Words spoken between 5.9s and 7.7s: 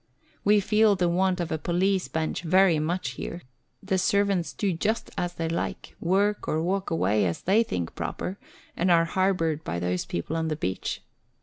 work or walk away as they